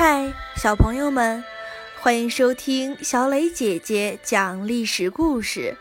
[0.00, 1.42] 嗨，小朋友们，
[2.00, 5.76] 欢迎收听小磊姐姐讲历史故事。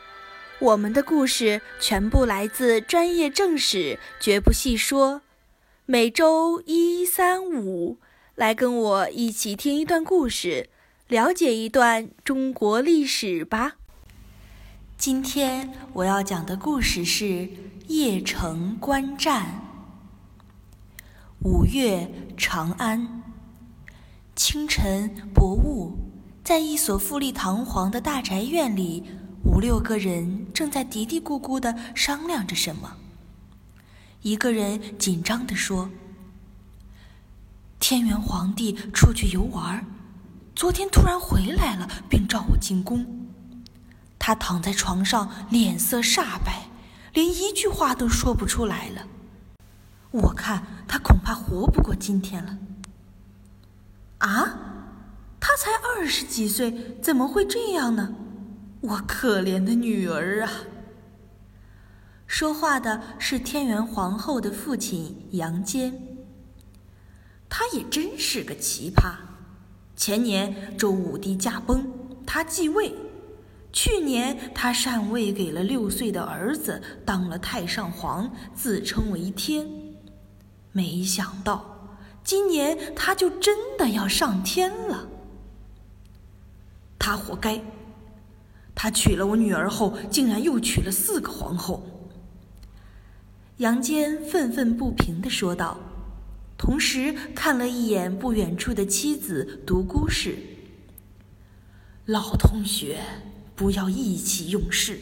[0.58, 5.22] 我们的故事全部来自专业正史，绝不细说。
[5.86, 8.00] 每周一、三、五，
[8.34, 10.72] 来跟我一起听一段故事，
[11.08, 13.76] 了解一段中国历史吧。
[14.98, 17.48] 今天我要讲的故事是
[17.88, 19.62] 邺城观战。
[21.44, 23.17] 五月，长安。
[24.38, 25.98] 清晨，薄雾，
[26.44, 29.04] 在一所富丽堂皇的大宅院里，
[29.44, 32.98] 五六个人正在嘀嘀咕咕地商量着什么。
[34.22, 35.90] 一个人紧张地说
[37.82, 39.84] ：“天元皇帝出去游玩，
[40.56, 43.28] 昨天突然回来了，并召我进宫。
[44.20, 46.68] 他躺在床上，脸色煞白，
[47.12, 49.08] 连一句话都说不出来了。”
[50.14, 52.56] 我看他恐怕活不过今天了。
[54.20, 54.60] 啊，
[55.40, 58.16] 他才二十几岁，怎么会这样呢？
[58.82, 60.52] 我可怜的女儿啊！
[62.26, 65.94] 说话的是天元皇后的父亲杨坚。
[67.50, 69.16] 他也真是个奇葩。
[69.96, 71.84] 前年周武帝驾崩，
[72.26, 72.92] 他继位；
[73.72, 79.68] 去年他禅位给了六岁的儿子，当了太上皇，自称为天。
[80.72, 81.77] 没想到，
[82.28, 85.08] 今年他就真的要上天了。
[87.00, 87.64] 他活该！
[88.76, 91.82] 他娶了我女儿后，竟然又娶了四个皇后。
[93.60, 95.80] 杨坚愤愤不平地说道，
[96.58, 100.38] 同时看了一眼不远处的妻子独孤氏。
[102.08, 103.00] 老同学，
[103.56, 105.00] 不要意气用事。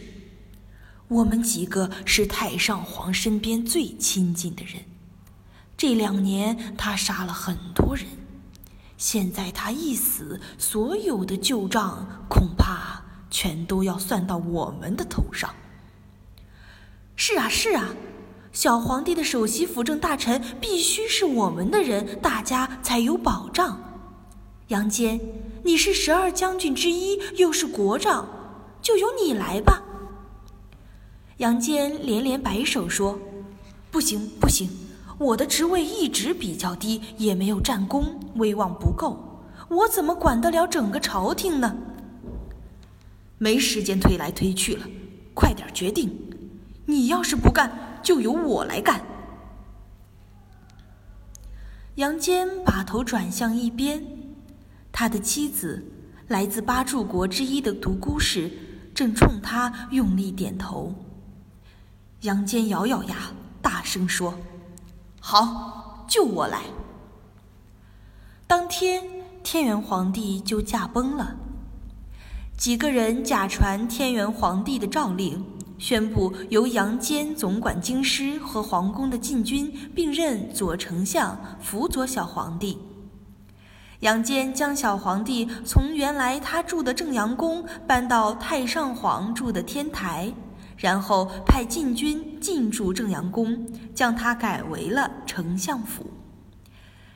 [1.08, 4.76] 我们几个是太上皇身边最亲近的人。
[5.88, 8.08] 这两年他杀了很多人，
[8.98, 15.54] 现在他一死，所有的旧账恐怕全都要算到我们的头上。
[17.16, 17.90] 是啊，是啊，
[18.52, 23.80] 小皇帝的首席辅政大臣必须是我们的人，大家才有保障。
[24.70, 25.22] 杨坚，
[25.64, 28.28] 你是十二将军之一，又是国丈，
[28.82, 29.84] 就由你来吧。
[31.38, 33.20] 杨坚连连摆手说
[33.92, 34.68] ：“不行，不行。”
[35.18, 41.76] 我的职位一直比较低，也没有战功，威望不够，我怎么管得了整个朝廷呢？
[43.38, 44.86] 没时间推来推去了，
[45.34, 46.10] 快点决定！
[46.86, 49.02] 你要是不干，就由我来干。
[51.96, 54.06] 杨坚把头转向一边，
[54.92, 55.84] 他的妻子，
[56.28, 58.52] 来自八柱国之一的独孤氏，
[58.94, 60.94] 正冲他用力点头。
[62.22, 63.16] 杨坚咬咬牙，
[63.62, 64.38] 大声说。
[65.28, 66.62] 好，就我来。
[68.46, 69.02] 当天，
[69.42, 71.36] 天元皇帝就驾崩了。
[72.56, 75.44] 几个人假传天元皇帝的诏令，
[75.80, 82.78] 宣布由杨坚总管京师和皇宫的禁军，并任左丞相，辅佐小皇帝。
[84.02, 90.32] 杨坚将小皇帝从原来他住的正阳宫搬到太上皇住的天台。
[90.78, 96.12] 然后派禁军进驻正阳宫，将他改为了丞相府。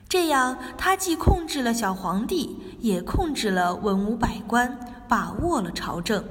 [0.08, 6.24] 这样，他既控制了小皇帝，也控制了文武百官，把握了朝政。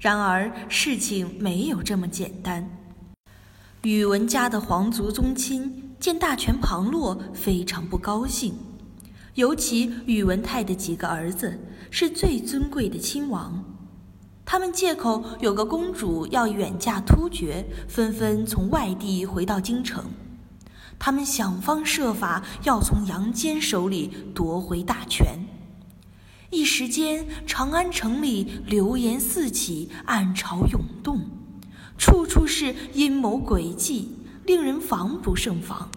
[0.00, 2.68] 然而，事情没有这么简单。
[3.82, 8.54] 宇文家的皇族宗亲见大权旁落，非常不高兴。
[9.34, 11.56] 尤其宇文泰的几个儿子，
[11.90, 13.64] 是最尊贵的亲王。
[14.50, 20.02] 他们借口有个公主要远嫁突厥，纷纷从外地回到京城。
[20.98, 25.26] 他们想方设法要从杨坚手里夺回大权。
[26.48, 31.20] 一时间，长安城里流言四起，暗潮涌动，
[31.98, 34.16] 处处是阴谋诡计，
[34.46, 35.90] 令人防不胜防。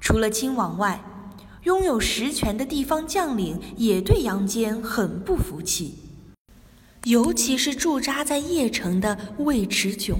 [0.00, 1.02] 除了亲王外，
[1.64, 5.98] 拥有实权的地方将领也对杨坚很不服气。
[7.04, 10.16] 尤其是驻扎在邺城的尉迟迥。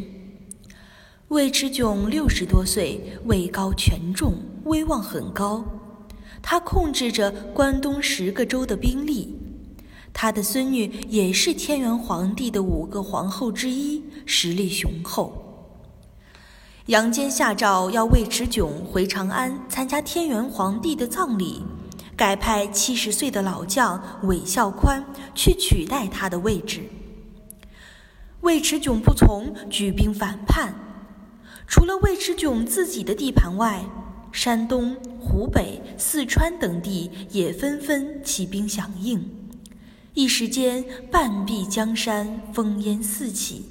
[1.29, 4.35] 尉迟迥六十多岁，位高权重，
[4.65, 5.65] 威望很高。
[6.43, 9.37] 他控制着关东十个州的兵力。
[10.12, 15.47] 他的孙女也是天元皇帝的五个皇后之一，实力雄厚。
[16.87, 21.62] 杨坚下诏要尉迟迥回长安参加天元皇帝的葬礼。
[22.21, 25.03] 改派七十岁的老将韦孝宽
[25.35, 26.83] 去取代他的位置。
[28.43, 30.75] 尉迟迥不从，举兵反叛。
[31.67, 33.83] 除了尉迟迥自己的地盘外，
[34.33, 39.27] 山东、湖北、四川等地也纷纷起兵响应，
[40.13, 43.65] 一时间半壁江山烽烟四起。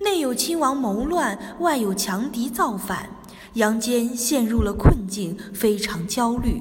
[0.00, 3.08] 内有亲王谋乱，外有强敌造反，
[3.52, 6.60] 杨坚陷入了困境，非常焦虑。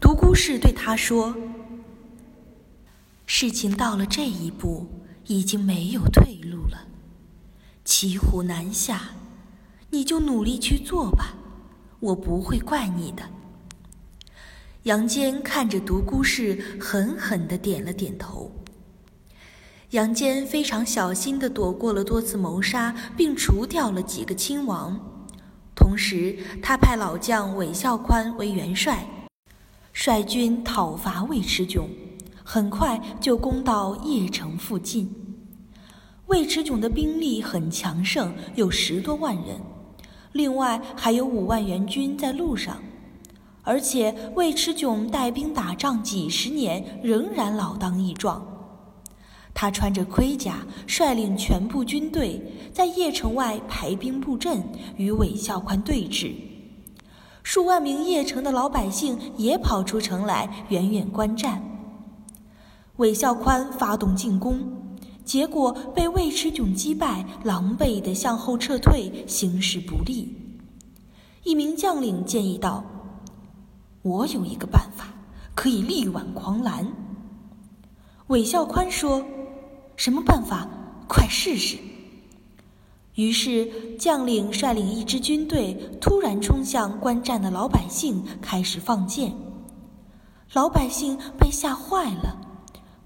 [0.00, 1.36] 独孤氏对他说
[3.26, 4.86] ：“事情到了这一步，
[5.26, 6.86] 已经没有退路了。
[7.84, 9.10] 骑虎难下，
[9.90, 11.34] 你就努力去做吧，
[12.00, 13.22] 我不会怪你的。”
[14.84, 18.52] 杨坚看着独孤氏，狠狠地点了点头。
[19.90, 24.98] 杨坚非常小心地躲过了多次谋杀，并除掉了几个亲王。
[25.74, 29.04] 同时，他派老将韦孝宽为元帅。
[30.00, 31.82] 率军讨伐尉迟迥，
[32.44, 35.12] 很快就攻到邺城附近。
[36.26, 39.60] 尉迟迥的兵力很强盛，有十多万人，
[40.30, 42.80] 另外还有五万援军在路上。
[43.64, 48.46] 而且尉迟迥带兵打仗几十年，仍然老当益壮。
[49.52, 52.40] 他穿着盔甲，率领全部军队
[52.72, 54.62] 在邺城外排兵布阵，
[54.96, 56.34] 与韦孝宽对峙。
[57.50, 61.62] 数万名邺城的老百姓也跑出城来，远远观战。
[62.96, 64.60] 韦孝宽发动进攻，
[65.24, 70.30] 结果被尉迟迥击败，狼狈地向后撤退，形势不利。
[71.42, 72.84] 一名将领建议道
[74.04, 75.06] ：“我有一个办法，
[75.54, 76.86] 可以力挽狂澜。”
[78.28, 79.24] 韦孝宽说
[79.96, 80.68] ：“什么办法？
[81.08, 81.78] 快试试。”
[83.18, 83.68] 于是，
[83.98, 89.34] 将领率领一支军队突然冲向观战的老百姓，开始放箭。
[90.52, 92.38] 老百姓被吓坏了，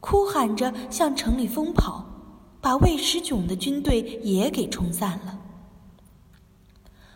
[0.00, 2.04] 哭喊着向城里疯跑，
[2.60, 5.38] 把尉迟迥的军队也给冲散了。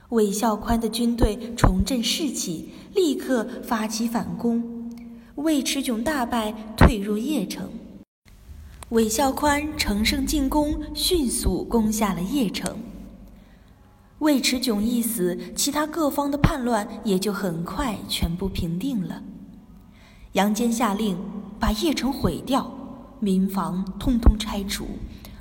[0.09, 4.91] 韦孝宽的军队重振士气，立刻发起反攻，
[5.35, 7.69] 尉迟迥大败，退入邺城。
[8.91, 12.79] 韦孝宽乘胜进攻，迅速攻下了邺城。
[14.21, 19.25] 尉迟迥一死，其他各方的叛乱也就很快全部平定了。
[20.35, 21.19] 杨坚下令
[21.59, 22.73] 把邺城毁掉，
[23.19, 24.87] 民房通通拆除，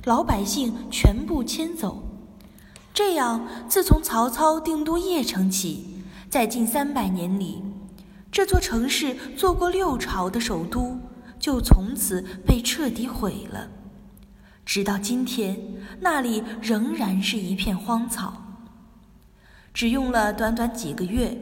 [0.06, 2.02] 老百姓全部迁走。
[2.92, 7.62] 这样，自从曹操定都邺城起，在近三百年里，
[8.32, 10.98] 这座城市做过六朝的首都。
[11.38, 13.68] 就从此被彻底毁了，
[14.64, 15.58] 直到今天，
[16.00, 18.42] 那里仍然是一片荒草。
[19.72, 21.36] 只用了短短几个月，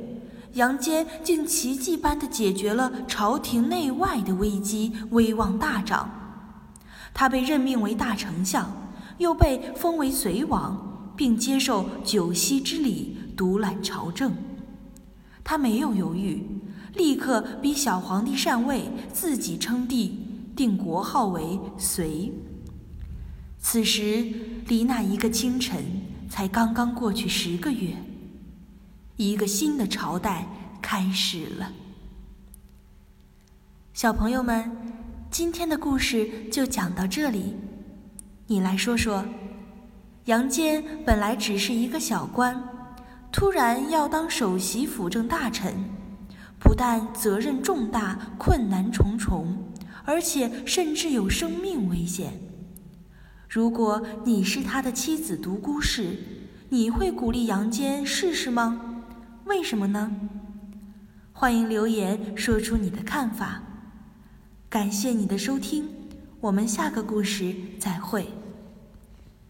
[0.55, 6.11] 杨坚竟奇迹般的解决了朝廷内外的危机，威望大涨。
[7.15, 8.69] 他被任命为大丞相，
[9.19, 14.35] 又被封为隋王，并接受九锡之礼，独揽朝政。
[15.45, 16.54] 他没有犹豫。
[16.95, 20.19] 立刻逼小皇帝禅位，自己称帝，
[20.55, 22.33] 定国号为隋。
[23.59, 24.33] 此时
[24.69, 25.83] 离那一个清晨
[26.29, 27.97] 才刚刚过去十个月，
[29.17, 30.47] 一个新的朝代
[30.83, 31.73] 开始了。
[33.93, 34.71] 小朋友们，
[35.31, 37.57] 今天的故事就讲到这里。
[38.47, 39.25] 你来说说，
[40.27, 42.63] 杨坚本来只是一个小官，
[43.33, 45.75] 突然要当首席辅政大臣。
[46.65, 49.55] 不但责任重大、困难重重，
[50.05, 52.41] 而且甚至有生命危险。
[53.49, 56.17] 如果你是他的妻子独孤氏，
[56.71, 59.05] 你会鼓励杨坚试试吗？
[59.45, 60.11] 为什么呢？
[61.33, 63.63] 欢迎留言说出你的看法。
[64.69, 65.87] 感谢你的收听，
[66.41, 68.27] 我们下个故事再会。